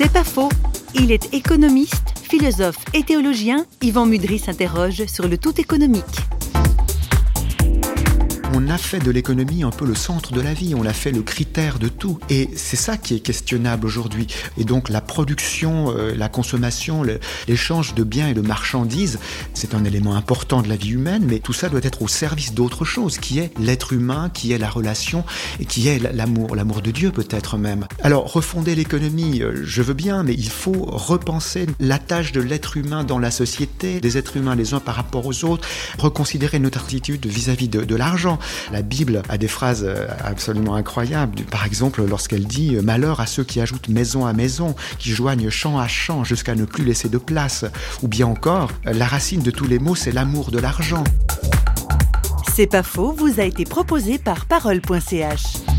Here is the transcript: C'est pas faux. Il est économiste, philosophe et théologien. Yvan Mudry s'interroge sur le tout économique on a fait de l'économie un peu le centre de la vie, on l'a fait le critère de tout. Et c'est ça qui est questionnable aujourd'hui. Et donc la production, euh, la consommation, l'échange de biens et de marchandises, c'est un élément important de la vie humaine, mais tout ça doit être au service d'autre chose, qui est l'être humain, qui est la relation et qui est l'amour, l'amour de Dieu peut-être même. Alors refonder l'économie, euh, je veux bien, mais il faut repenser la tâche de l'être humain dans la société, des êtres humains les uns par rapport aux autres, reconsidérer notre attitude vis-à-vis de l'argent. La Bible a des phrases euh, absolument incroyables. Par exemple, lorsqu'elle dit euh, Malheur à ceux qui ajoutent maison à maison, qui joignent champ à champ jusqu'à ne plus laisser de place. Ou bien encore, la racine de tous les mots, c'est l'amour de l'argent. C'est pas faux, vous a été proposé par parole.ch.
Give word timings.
C'est 0.00 0.12
pas 0.12 0.22
faux. 0.22 0.48
Il 0.94 1.10
est 1.10 1.34
économiste, 1.34 2.14
philosophe 2.22 2.78
et 2.94 3.02
théologien. 3.02 3.66
Yvan 3.82 4.06
Mudry 4.06 4.38
s'interroge 4.38 5.04
sur 5.06 5.26
le 5.26 5.38
tout 5.38 5.60
économique 5.60 6.04
on 8.54 8.68
a 8.68 8.78
fait 8.78 8.98
de 8.98 9.10
l'économie 9.10 9.62
un 9.62 9.70
peu 9.70 9.84
le 9.84 9.94
centre 9.94 10.32
de 10.32 10.40
la 10.40 10.54
vie, 10.54 10.74
on 10.74 10.82
l'a 10.82 10.92
fait 10.92 11.10
le 11.10 11.22
critère 11.22 11.78
de 11.78 11.88
tout. 11.88 12.18
Et 12.30 12.50
c'est 12.56 12.76
ça 12.76 12.96
qui 12.96 13.14
est 13.14 13.20
questionnable 13.20 13.86
aujourd'hui. 13.86 14.26
Et 14.56 14.64
donc 14.64 14.88
la 14.88 15.00
production, 15.00 15.94
euh, 15.96 16.14
la 16.16 16.28
consommation, 16.28 17.04
l'échange 17.46 17.94
de 17.94 18.04
biens 18.04 18.28
et 18.28 18.34
de 18.34 18.40
marchandises, 18.40 19.18
c'est 19.54 19.74
un 19.74 19.84
élément 19.84 20.16
important 20.16 20.62
de 20.62 20.68
la 20.68 20.76
vie 20.76 20.92
humaine, 20.92 21.24
mais 21.26 21.38
tout 21.38 21.52
ça 21.52 21.68
doit 21.68 21.80
être 21.82 22.02
au 22.02 22.08
service 22.08 22.54
d'autre 22.54 22.84
chose, 22.84 23.18
qui 23.18 23.38
est 23.38 23.52
l'être 23.58 23.92
humain, 23.92 24.30
qui 24.32 24.52
est 24.52 24.58
la 24.58 24.70
relation 24.70 25.24
et 25.60 25.64
qui 25.64 25.88
est 25.88 25.98
l'amour, 25.98 26.56
l'amour 26.56 26.80
de 26.80 26.90
Dieu 26.90 27.10
peut-être 27.10 27.58
même. 27.58 27.86
Alors 28.02 28.32
refonder 28.32 28.74
l'économie, 28.74 29.42
euh, 29.42 29.62
je 29.64 29.82
veux 29.82 29.94
bien, 29.94 30.22
mais 30.22 30.34
il 30.34 30.50
faut 30.50 30.86
repenser 30.86 31.66
la 31.80 31.98
tâche 31.98 32.32
de 32.32 32.40
l'être 32.40 32.76
humain 32.76 33.04
dans 33.04 33.18
la 33.18 33.30
société, 33.30 34.00
des 34.00 34.16
êtres 34.16 34.36
humains 34.36 34.56
les 34.56 34.74
uns 34.74 34.80
par 34.80 34.94
rapport 34.94 35.26
aux 35.26 35.44
autres, 35.44 35.68
reconsidérer 35.98 36.58
notre 36.58 36.84
attitude 36.84 37.26
vis-à-vis 37.26 37.68
de 37.68 37.96
l'argent. 37.96 38.37
La 38.72 38.82
Bible 38.82 39.22
a 39.28 39.38
des 39.38 39.48
phrases 39.48 39.84
euh, 39.84 40.06
absolument 40.24 40.74
incroyables. 40.74 41.42
Par 41.44 41.64
exemple, 41.66 42.04
lorsqu'elle 42.04 42.46
dit 42.46 42.76
euh, 42.76 42.82
Malheur 42.82 43.20
à 43.20 43.26
ceux 43.26 43.44
qui 43.44 43.60
ajoutent 43.60 43.88
maison 43.88 44.26
à 44.26 44.32
maison, 44.32 44.74
qui 44.98 45.10
joignent 45.10 45.50
champ 45.50 45.78
à 45.78 45.88
champ 45.88 46.24
jusqu'à 46.24 46.54
ne 46.54 46.64
plus 46.64 46.84
laisser 46.84 47.08
de 47.08 47.18
place. 47.18 47.64
Ou 48.02 48.08
bien 48.08 48.26
encore, 48.26 48.70
la 48.84 49.06
racine 49.06 49.42
de 49.42 49.50
tous 49.50 49.66
les 49.66 49.78
mots, 49.78 49.94
c'est 49.94 50.12
l'amour 50.12 50.50
de 50.50 50.58
l'argent. 50.58 51.04
C'est 52.54 52.66
pas 52.66 52.82
faux, 52.82 53.12
vous 53.12 53.40
a 53.40 53.44
été 53.44 53.64
proposé 53.64 54.18
par 54.18 54.46
parole.ch. 54.46 55.77